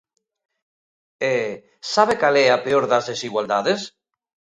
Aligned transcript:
E 1.33 1.33
¿sabe 1.93 2.13
cal 2.21 2.35
é 2.43 2.47
a 2.51 2.59
peor 2.65 2.85
das 2.91 3.07
desigualdades? 3.11 3.81